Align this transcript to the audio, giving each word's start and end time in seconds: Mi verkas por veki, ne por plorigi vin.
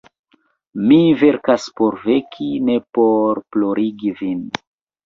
Mi 0.91 0.97
verkas 1.19 1.67
por 1.81 1.99
veki, 2.09 2.49
ne 2.71 2.79
por 2.99 3.45
plorigi 3.53 4.19
vin. 4.25 4.47